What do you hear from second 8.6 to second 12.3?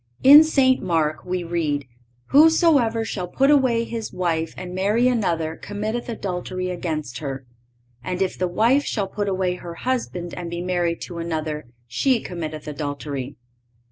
shall put away her husband and be married to another she